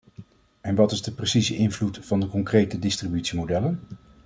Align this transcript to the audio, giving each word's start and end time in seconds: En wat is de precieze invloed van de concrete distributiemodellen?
En 0.61 0.75
wat 0.75 0.91
is 0.91 1.01
de 1.01 1.11
precieze 1.11 1.55
invloed 1.55 1.99
van 2.01 2.19
de 2.19 2.27
concrete 2.27 2.79
distributiemodellen? 2.79 3.79